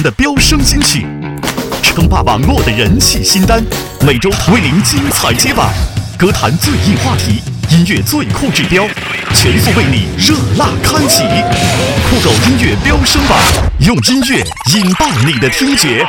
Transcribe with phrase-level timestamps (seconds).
[0.00, 1.06] 的飙升金曲，
[1.82, 3.62] 称霸网络的人气新单，
[4.00, 5.68] 每周为您精彩接榜。
[6.16, 8.86] 歌坛最硬话题，音乐最酷指标，
[9.34, 11.24] 全速为你热辣开启。
[12.08, 13.38] 酷狗音乐飙升榜，
[13.80, 14.44] 用音乐
[14.74, 16.06] 引爆你的听觉。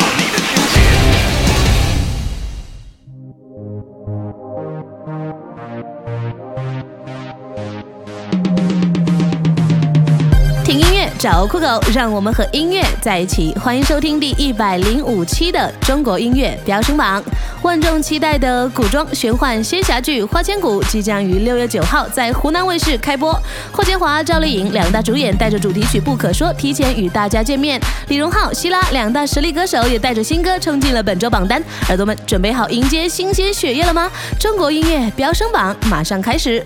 [11.24, 13.56] 找酷狗，让我们和音乐在一起。
[13.58, 17.24] 欢迎收听第一百零五期的中国音乐飙升榜。
[17.61, 23.42] 万众期待的古装玄幻仙侠剧《花千骨》即将于六月九号在湖南卫视开播。
[23.71, 27.80] 霍建华、赵丽颖两大主演带着主题曲《不可说》提前与大家见面。
[28.10, 31.64] 李荣浩、希拉两大实力歌手也带着新歌冲进了本周榜单。
[31.88, 34.11] 耳朵们准备好迎接新鲜血液了吗？
[34.38, 36.61] 中国音乐飙升榜马上开始。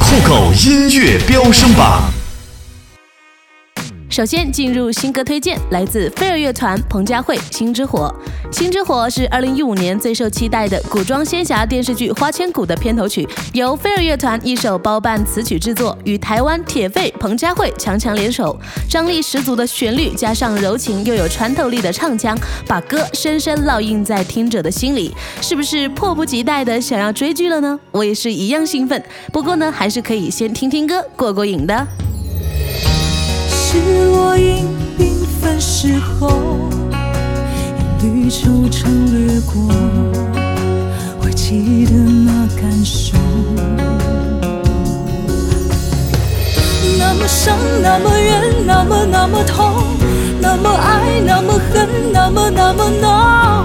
[0.00, 2.10] 酷狗音乐飙升榜。
[4.18, 8.12] 首先进入新歌推荐，来自飞儿乐团彭佳慧《心之火》。
[8.58, 18.58] 《心之火》是二零一五年最受期待的古装仙侠电视剧《花千骨》的片头曲，由飞儿乐团一手包办词曲制作，与台湾铁肺彭佳慧强强联手，
[18.90, 25.14] 张力十足的旋律加上柔情又有穿透力的唱腔，把歌深深烙印在听者的心里。
[25.40, 27.78] 是不是迫不及待的想要追剧了呢？
[27.92, 29.00] 我也是一样兴奋。
[29.32, 31.86] 不过呢，还是可以先听听歌过过瘾的。
[33.78, 34.66] 是落英
[34.98, 36.68] 缤纷时候，
[38.02, 39.72] 一缕惆怅掠过，
[41.20, 43.16] 会记得那感受。
[46.98, 49.84] 那么伤，那么怨，那么那么痛，
[50.40, 53.57] 那么爱，那么恨，那么那么浓。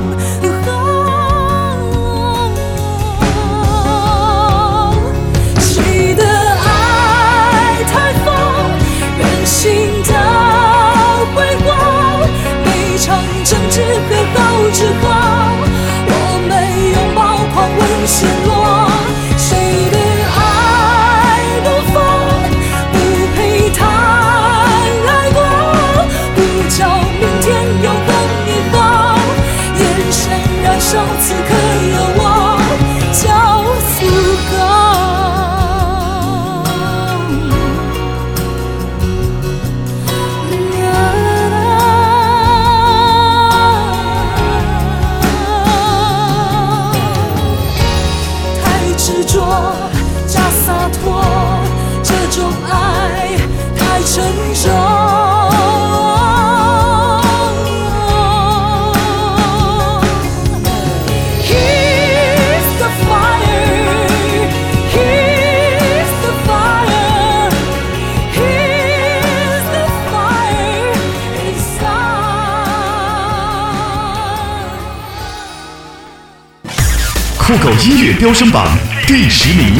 [77.53, 78.75] 酷狗音乐飙升榜
[79.06, 79.75] 第十名，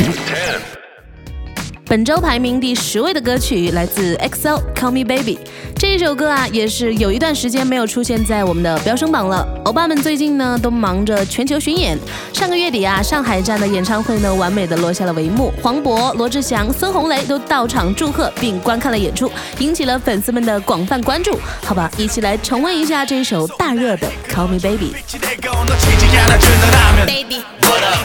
[1.86, 5.40] 本周排名第十位的歌曲来自 XO Call Me Baby。
[5.76, 9.44] 这一首歌啊，也是有一段时间没有出现在我们的飙升榜了。
[9.66, 11.98] 欧巴们最近呢，都忙着全球巡演。
[12.32, 15.52] 上个月底啊，上海站的演唱会呢，完美的落下了帷幕。
[15.64, 21.40] 黄渤、罗志祥、孙红雷都到场祝贺并观看了演出，引起了粉丝们的广泛关注。
[21.66, 24.94] 好吧，一起来重温一下这一首大热的 Call Me Baby。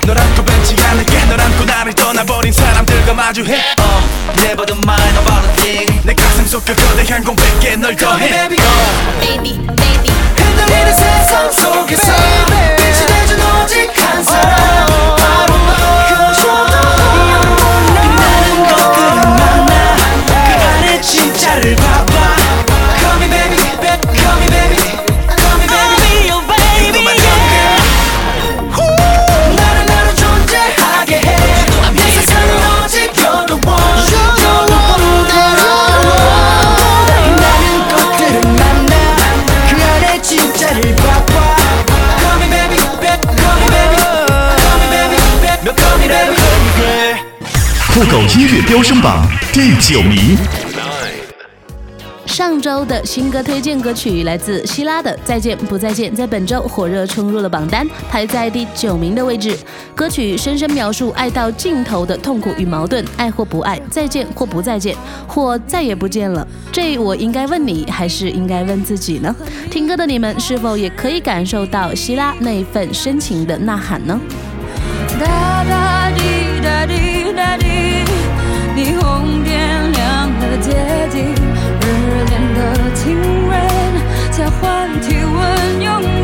[0.06, 3.54] 너랑 또 벤치 않을게 너랑 또 나를 떠나버린 사람들과 마주해.
[3.54, 6.00] uh, Never the mind about a thing.
[6.04, 8.28] 내 가슴 속그 거대한 공백에 널 더해.
[8.28, 9.20] Baby, uh.
[9.20, 10.10] baby, baby.
[10.36, 12.12] 흔들리는 세상 속에서
[12.76, 14.88] 빛이 되준 오직 한 사람.
[19.38, 19.96] 많아
[20.26, 20.32] 그
[20.64, 21.97] 안에 진짜를 봐
[48.68, 50.36] 飙升榜第九名。
[52.26, 59.56] 上周的新歌推荐歌曲来自希拉的《再见不再见》，在本周火热冲入了榜单，排在第九名的位置。
[59.94, 64.94] 歌曲深深描述爱到尽头的痛苦与矛盾，爱或不爱，再见或不再见，
[65.26, 66.46] 或再也不见了。
[66.70, 69.34] 这我应该问你，还是应该问自己呢？
[69.70, 74.20] 听歌的你们是否也可以感受到希拉那份深情的呐喊呢？
[75.18, 77.66] 哒哒滴哒滴哒滴，
[78.78, 80.70] 霓虹点亮了街
[81.10, 81.34] 景，
[81.80, 81.86] 热
[82.26, 83.06] 恋的情
[83.50, 83.58] 人
[84.30, 86.17] 交换体温。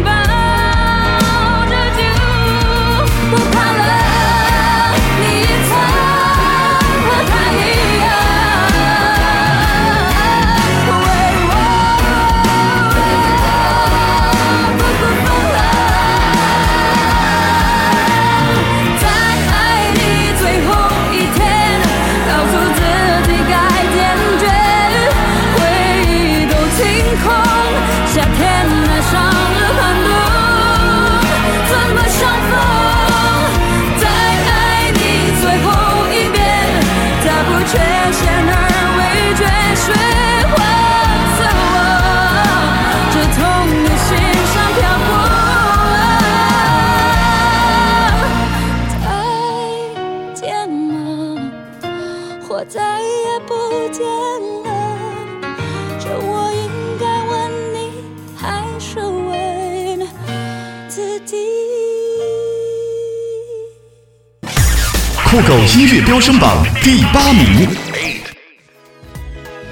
[65.35, 67.84] 酷狗音乐飙升榜第八名。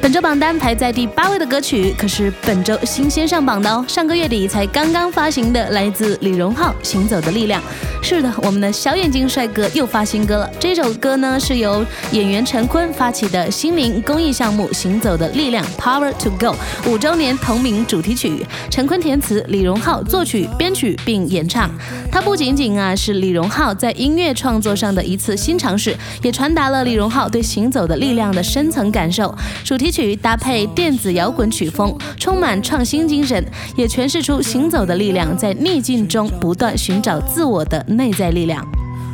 [0.03, 3.85] 本周榜单排在第八位的歌曲，可是本周新鲜上榜的哦。
[3.87, 7.63] 上个月底才刚刚发行的，来自李荣浩《行走的力量》。
[8.03, 10.51] 是的，我们的小眼睛帅哥又发新歌了。
[10.59, 16.57] 这首歌呢是由演员陈坤发起的心灵公益项目《行走的力量》（Power to Go）
[16.91, 18.45] 五周年同名主题曲。
[18.69, 21.71] 陈坤填词，李荣浩作曲、编曲并演唱。
[22.11, 29.33] 它不仅仅啊是李荣浩在音乐创作上的一次新尝试，也传达了李荣浩对行走的力量的深层感受。
[29.63, 33.45] 主题曲搭配电子摇滚曲风，充满创新精神，
[33.77, 38.67] 也诠释出行走的力量在逆境中不断寻找自我的内在力量。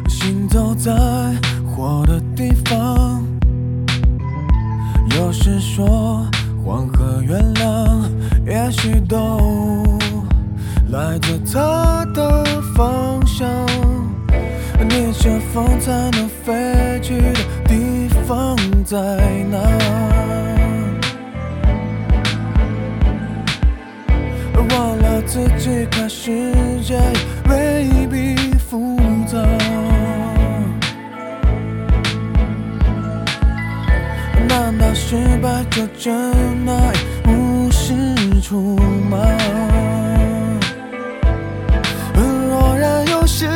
[0.09, 0.93] 行走在
[1.67, 3.23] 火的地方，
[5.17, 6.25] 有时说
[6.65, 8.11] 黄河月亮，
[8.47, 9.19] 也许都
[10.91, 12.45] 来自它的
[12.77, 13.49] 方向。
[14.89, 18.97] 逆着风才能飞去的地方在
[19.51, 20.18] 哪？
[25.39, 26.43] 自己看世
[26.83, 26.99] 界
[27.49, 28.97] 未必复
[29.27, 29.39] 杂。
[34.49, 36.33] 难道失败就真
[36.69, 36.93] 爱
[37.27, 37.95] 无是
[38.41, 38.77] 处
[39.11, 39.19] 吗？
[42.15, 43.47] 若然有时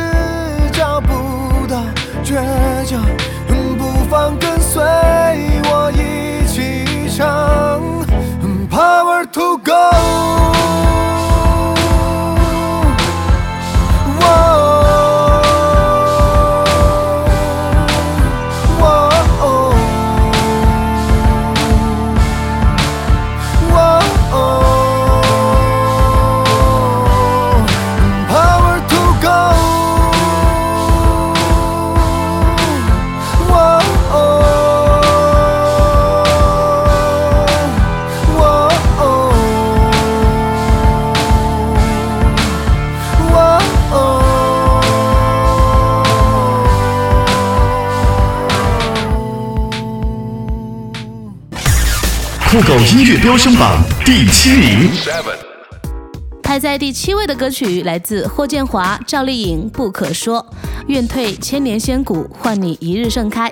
[0.71, 1.83] 找不到
[2.23, 2.35] 倔
[2.85, 3.03] 强，
[3.47, 4.81] 不妨跟随
[5.65, 7.81] 我一起唱
[8.69, 10.22] ，Power to go。
[52.53, 54.87] 酷狗音乐飙升榜第七名。
[56.43, 60.39] 排在第七位的歌曲来自霍建华、赵丽颖，《不可说》。
[60.85, 63.51] 愿退千年仙骨，换你一日盛开。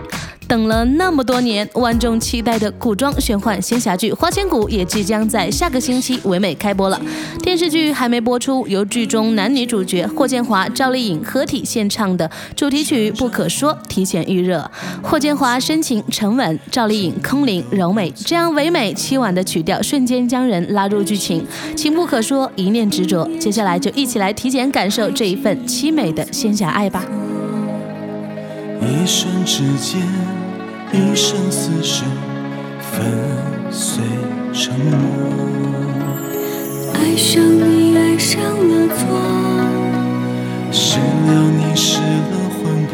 [0.52, 7.02] 等了那么多年，万众期待的古装玄幻仙侠剧《花千骨》也即将在下个星期唯美开播了。
[7.42, 14.70] 电视剧还没播出，由剧中男女主角霍建华、赵丽颖合体献唱的主题曲《不可说》提前预热。
[15.02, 23.26] 霍建华深情沉稳，赵丽颖空灵柔美，这样唯美凄婉的曲调瞬间将人拉入剧情，情不可说，一念执着。
[23.40, 27.06] 接下来就一起来提前感受这一份凄美的仙侠爱吧。
[28.82, 30.02] 一瞬之间，
[30.94, 32.06] 一生死生，
[32.82, 33.02] 粉
[33.72, 34.04] 碎
[34.52, 34.98] 承诺。
[36.94, 39.00] 爱上你，爱上了错，
[40.70, 42.04] 失了你，失了
[42.50, 42.92] 魂魄。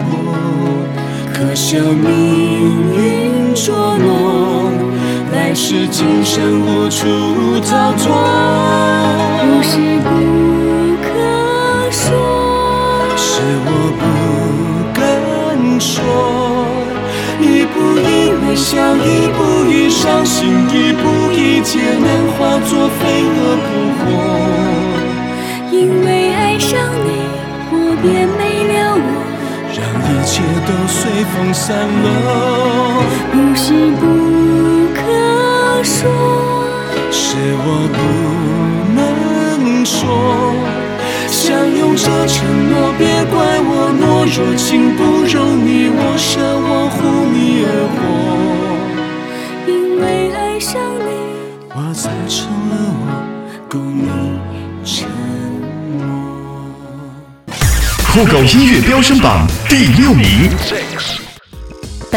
[1.33, 4.73] 可笑命运捉弄，
[5.33, 7.07] 来世今生无处
[7.67, 8.13] 逃脱，
[9.41, 10.07] 不是不
[11.01, 11.09] 可
[11.89, 12.05] 说。
[13.17, 14.01] 是我不
[14.93, 15.01] 敢
[15.79, 15.97] 说，
[17.39, 18.01] 一步一
[18.41, 19.39] 微笑，一步
[19.69, 23.67] 一伤心，一步一劫难化作飞蛾扑
[23.99, 24.01] 火。
[25.71, 27.07] 因为爱上你，
[27.71, 28.41] 我便没
[28.73, 28.99] 了我，
[29.75, 30.97] 让一切都随
[31.31, 31.65] 风散
[32.03, 32.05] 落。
[33.31, 33.65] 不是
[33.97, 34.01] 不
[34.95, 34.97] 可
[35.83, 35.99] 说。
[37.11, 37.97] 是我不
[38.95, 38.99] 能
[39.85, 39.95] 说，
[41.27, 46.97] 相拥着承诺，别怪我懦弱，情不容你我舍，我护
[47.33, 47.97] 你而活。
[49.67, 50.03] 因为
[50.33, 51.07] 爱上你，
[51.75, 53.05] 我才成了我，
[53.69, 54.07] 故你
[54.83, 55.07] 沉
[55.97, 56.05] 默。
[58.07, 60.49] 酷狗音乐飙升榜第六名。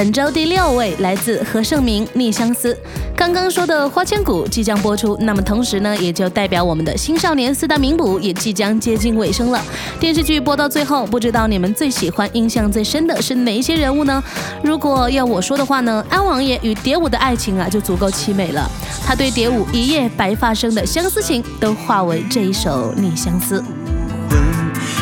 [0.00, 2.72] 本周第六位来自何晟铭《逆相思》。
[3.14, 9.62] 刚刚说的《花千骨》即将播出，那么同时呢，也就代表我们的新少年四大名捕也即将接近尾声了。
[10.00, 14.24] 电视剧播到最后，不知道你们最喜欢、印象最深的是哪一些人物呢？
[14.62, 18.66] 如果要我说的话呢，安王爷与蝶舞的爱情啊，就足够凄美了。
[19.04, 23.60] 他对蝶舞一夜白发生的相思情，都化为这一首《逆相思》。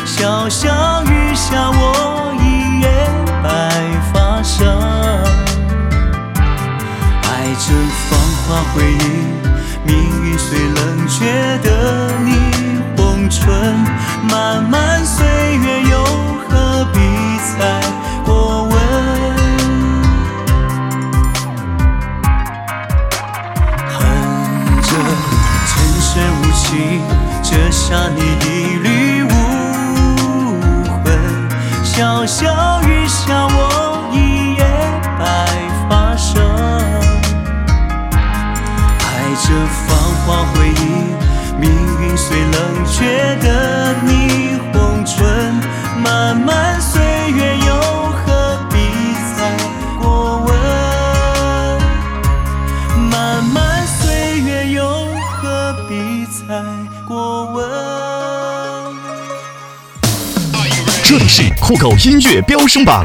[0.05, 1.28] 潇潇雨
[8.73, 8.97] 回忆，
[9.85, 11.25] 命运虽冷，却
[11.63, 12.08] 的
[39.49, 43.95] 这繁华回忆命运虽冷却的
[45.03, 45.59] 唇
[46.79, 47.01] 岁
[47.31, 47.73] 月又
[48.11, 48.77] 何必
[49.35, 49.39] 再
[49.99, 50.53] 过问
[53.87, 54.87] 岁月又
[55.31, 56.53] 何必再
[57.07, 57.65] 过问
[61.03, 63.03] 这里是酷狗音乐飙升榜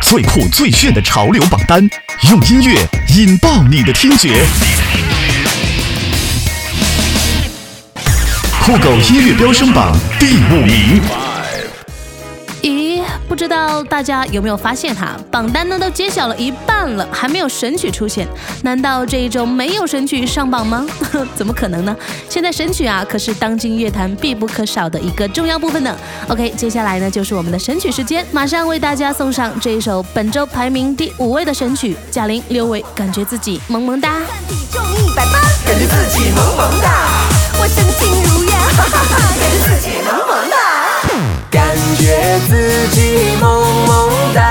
[0.00, 1.88] 最酷最炫的潮流榜单
[2.30, 2.84] 用音乐
[3.16, 4.44] 引爆你的听觉
[8.64, 11.00] 酷狗音乐飙升榜第五名。
[12.62, 15.16] 咦，不知道大家有没有发现哈？
[15.32, 18.24] 榜单呢都揭晓了一半了，还没有神曲出现，
[18.62, 20.86] 难道这一周没有神曲上榜吗？
[21.34, 21.96] 怎么可能呢？
[22.28, 25.96] 现在神曲啊，可是当今乐坛必不可少的一个重要部分呢。
[26.28, 34.20] OK，接下来呢就是我们的神曲时间，马上为大家送上这一首本周排名第五位的神曲，贾玲、刘伟，感觉自己萌萌哒。
[34.48, 37.41] 体重一百八，感觉自己萌萌哒。
[37.62, 40.56] 我身轻如燕，哈哈哈，感觉自己萌萌哒。
[41.48, 41.62] 感
[41.96, 42.02] 觉
[42.48, 42.50] 自
[42.88, 43.46] 己萌
[43.86, 44.42] 萌哒，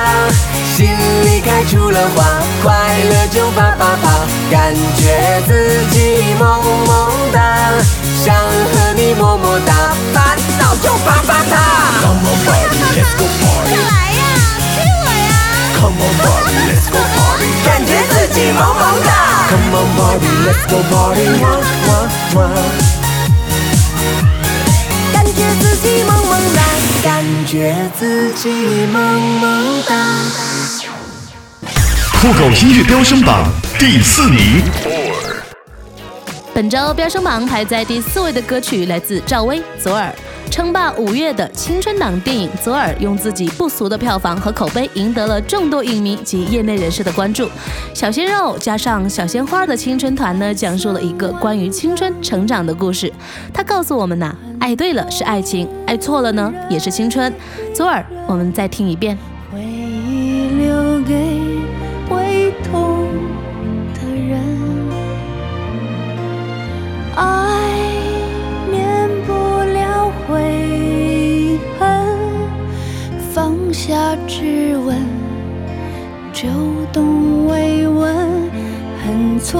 [0.73, 0.87] 心
[1.25, 2.23] 里开出了花，
[2.63, 2.71] 快
[3.03, 4.07] 乐就啪啪啪。
[4.49, 5.51] 感觉自
[5.91, 7.67] 己萌萌哒，
[8.23, 11.53] 想和你么么哒，烦恼就啪啪啪。
[11.99, 13.75] Come on party, let's go party.
[13.75, 14.23] 来呀，
[14.73, 15.35] 亲我呀。
[15.81, 17.43] Come on party, let's go party.
[17.65, 19.11] 感觉自己萌萌哒。
[19.49, 21.27] Come on party, let's go party.
[27.45, 28.49] 觉自己
[28.93, 29.95] 萌萌哒。
[32.21, 34.61] 酷狗音乐飙升榜第四名。
[36.53, 40.13] 本周飙升榜排在第四位的歌曲来自赵薇《左耳》，
[40.51, 47.49] 称霸五月的青春档电影《左耳》，用自己不俗的票房和口碑赢得了众多影迷及业内人士的关注。
[47.93, 53.11] 小鲜肉加上小鲜花的青春团呢，讲述了一个关于青春成长的故事。
[53.53, 57.33] 它告诉我们呐、爱对了是爱情，爱错了呢也是青春。
[57.73, 59.17] 左耳，我们再听一遍。
[59.51, 61.15] 回忆留给
[62.07, 63.07] 会痛
[63.95, 64.39] 的人，
[67.15, 67.25] 爱
[68.69, 72.15] 免不了悔恨，
[73.33, 74.95] 放下质问，
[76.31, 76.47] 就
[76.93, 78.15] 懂慰问，
[79.03, 79.59] 恨错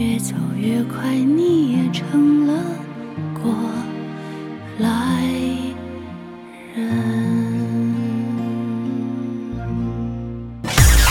[0.00, 2.54] 越走越快，你也成了
[3.34, 3.52] 过
[4.78, 4.88] 来
[6.74, 6.88] 人。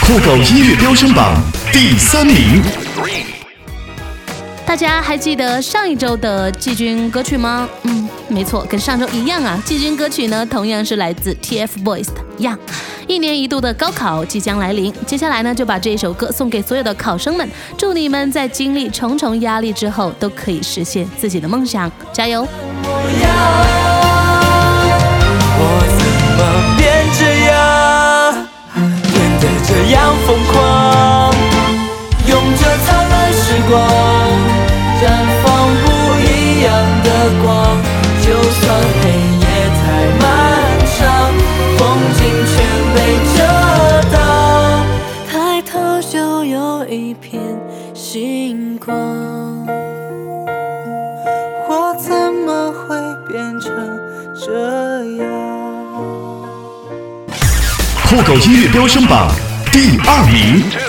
[0.02, 1.40] 酷狗音乐飙升榜
[1.72, 2.64] 第三名。
[4.66, 7.70] 大家还记得上一周的季军歌曲吗？
[7.84, 9.62] 嗯，没错，跟上周一样啊。
[9.64, 12.58] 季军歌曲呢，同样是来自 TFBOYS 的《样》。
[13.10, 22.48] 一年一度的高考即将来临，接下来呢，就把这一首歌送给所有的考生们，祝你们在经历重重压力之后，都可以实现自己的梦想，加油！
[25.62, 26.06] 我怎
[26.38, 28.46] 么变这样，
[29.12, 30.89] 变得这样疯狂？
[58.20, 59.32] 酷狗音乐飙升榜
[59.72, 60.89] 第二名。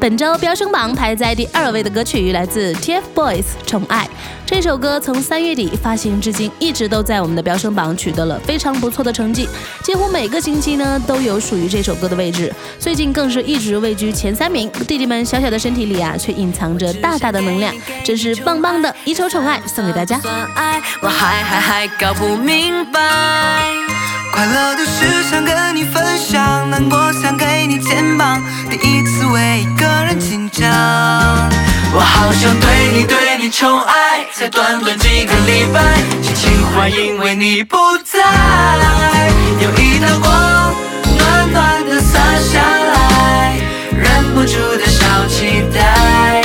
[0.00, 4.04] 本周飙升榜排在第二位的歌曲来自 TFBOYS《宠爱》。
[4.46, 9.48] 这首歌从三月底发行至今，一直都在我们的飙升榜取得了非常不错的成绩，
[9.82, 12.54] 几乎每个星期呢都有属于这首歌的位置。
[12.78, 14.70] 最近更是一直位居前三名。
[14.86, 17.74] 弟弟们小小的身体里啊，却隐藏着大大的能量，
[18.04, 18.94] 真是棒棒的！
[19.04, 20.20] 一首《宠爱》送给大家。
[21.02, 23.00] 我还还还搞不明白。
[24.32, 28.40] 快乐的事想跟你分享，难过想给你肩膀。
[28.70, 30.68] 第一次为一个个人紧张，
[31.94, 35.80] 我好想对你对你宠爱，才短短几个礼拜，
[36.22, 38.20] 心情坏因为你不在。
[39.60, 40.74] 有一道光，
[41.16, 42.18] 暖暖的洒
[42.52, 43.56] 下来，
[43.92, 46.42] 忍不住的小期待，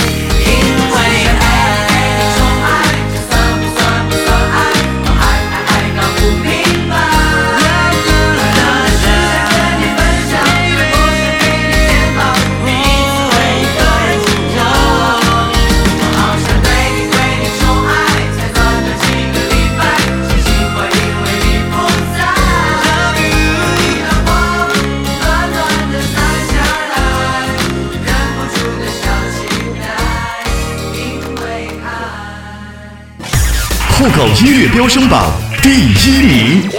[34.04, 35.32] 酷狗音乐飙升榜
[35.62, 36.70] 第一名。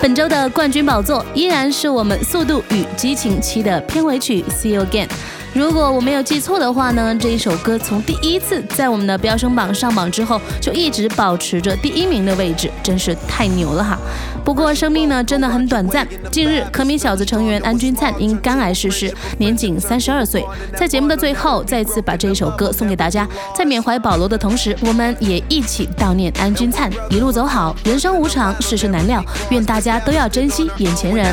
[0.00, 5.06] 本周的冠军宝座依然是我们《速度与激情七》的片尾曲《See You Again》。
[5.54, 13.96] 如果我没有记错的话呢，这一首歌从第一次在我们的飙升榜上榜之后，就一直保持着第一名的位置，真是太牛了哈！
[14.44, 16.06] 不过生命呢真的很短暂。
[16.30, 20.44] 近日，可米小子成员安钧璨因肝癌逝世，年仅三十二岁。
[20.76, 26.90] 在节目的最后，再次把这一首歌送给大家，在缅怀保罗的同时，我们也一起悼念安钧璨。
[27.10, 31.32] 一路走好，人生无常，世事难料，愿大家都要珍惜眼前人。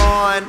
[0.00, 0.44] Gone.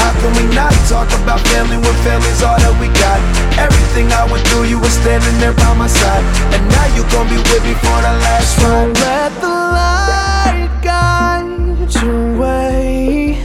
[0.00, 3.20] How can we not talk about family when family's all that we got?
[3.66, 6.24] Everything I went through, you were standing there by my side.
[6.54, 8.68] And now you gon' be with me for the last ride.
[8.68, 13.38] Don't let the light guide your way.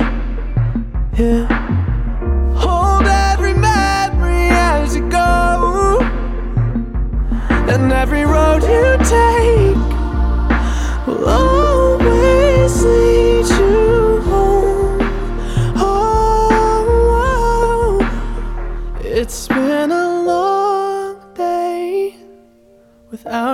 [1.18, 1.59] Yeah.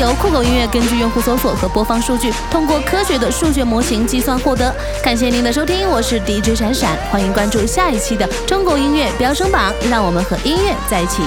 [0.00, 4.74] 由酷狗音乐根据用户搜索和播放数据，通过科学的数学模型计算获得。
[5.04, 11.20] 感谢您的收听，我是 DJ 闪闪，欢迎关注下一期的中国音乐飙升榜，让我们和音乐在一起。